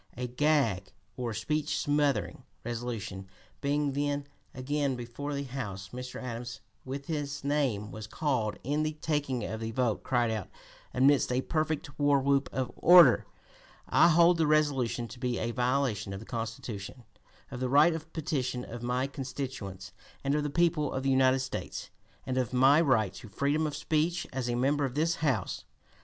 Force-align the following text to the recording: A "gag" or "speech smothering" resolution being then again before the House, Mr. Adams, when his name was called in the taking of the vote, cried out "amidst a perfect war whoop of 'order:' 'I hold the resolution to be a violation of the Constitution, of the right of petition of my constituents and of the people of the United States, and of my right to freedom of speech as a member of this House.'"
A 0.17 0.25
"gag" 0.25 0.93
or 1.15 1.31
"speech 1.31 1.77
smothering" 1.77 2.41
resolution 2.63 3.27
being 3.61 3.91
then 3.91 4.25
again 4.51 4.95
before 4.95 5.35
the 5.35 5.43
House, 5.43 5.89
Mr. 5.89 6.19
Adams, 6.19 6.59
when 6.83 7.03
his 7.03 7.43
name 7.43 7.91
was 7.91 8.07
called 8.07 8.57
in 8.63 8.81
the 8.81 8.93
taking 8.93 9.43
of 9.43 9.59
the 9.59 9.69
vote, 9.69 10.01
cried 10.01 10.31
out 10.31 10.49
"amidst 10.91 11.31
a 11.31 11.41
perfect 11.41 11.99
war 11.99 12.19
whoop 12.19 12.49
of 12.51 12.71
'order:' 12.77 13.27
'I 13.89 14.07
hold 14.07 14.37
the 14.39 14.47
resolution 14.47 15.07
to 15.07 15.19
be 15.19 15.37
a 15.37 15.51
violation 15.51 16.13
of 16.13 16.19
the 16.19 16.25
Constitution, 16.25 17.03
of 17.51 17.59
the 17.59 17.69
right 17.69 17.93
of 17.93 18.11
petition 18.11 18.65
of 18.65 18.81
my 18.81 19.05
constituents 19.05 19.91
and 20.23 20.33
of 20.33 20.41
the 20.41 20.49
people 20.49 20.93
of 20.93 21.03
the 21.03 21.11
United 21.11 21.41
States, 21.41 21.91
and 22.25 22.39
of 22.39 22.53
my 22.53 22.81
right 22.81 23.13
to 23.13 23.29
freedom 23.29 23.67
of 23.67 23.75
speech 23.75 24.25
as 24.33 24.49
a 24.49 24.55
member 24.55 24.83
of 24.83 24.95
this 24.95 25.17
House.'" 25.17 25.65